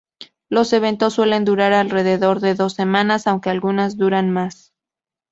Los 0.49 0.73
eventos 0.73 1.13
suelen 1.13 1.45
durar 1.45 1.73
alrededor 1.73 2.39
de 2.39 2.55
dos 2.55 2.73
semanas, 2.73 3.27
aunque 3.27 3.51
algunos 3.51 3.97
duran 3.97 4.31
más. 4.31 4.73